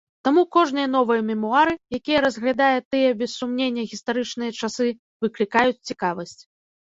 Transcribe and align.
Таму 0.25 0.43
кожныя 0.55 0.87
новыя 0.93 1.21
мемуары, 1.27 1.73
якія 1.97 2.23
разглядае 2.25 2.77
тыя 2.95 3.09
без 3.19 3.31
сумнення 3.41 3.83
гістарычныя 3.91 4.51
часы, 4.61 4.87
выклікаюць 5.27 5.85
цікавасць. 5.93 6.37